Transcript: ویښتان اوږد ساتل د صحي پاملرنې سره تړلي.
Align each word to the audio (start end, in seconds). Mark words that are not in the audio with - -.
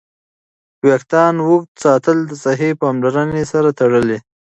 ویښتان 0.85 1.35
اوږد 1.47 1.69
ساتل 1.83 2.17
د 2.25 2.31
صحي 2.43 2.71
پاملرنې 2.81 3.43
سره 3.51 3.69
تړلي. 3.79 4.19